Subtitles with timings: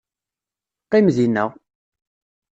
[0.85, 1.45] Qqim dinna!